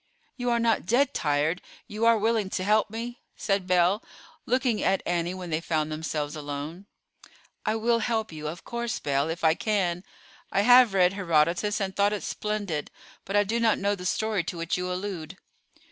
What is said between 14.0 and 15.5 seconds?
story to which you allude."